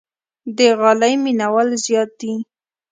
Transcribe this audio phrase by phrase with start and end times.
[0.57, 2.33] د غالۍ مینوال زیات دي.